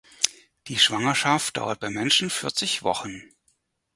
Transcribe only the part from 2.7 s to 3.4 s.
Wochen.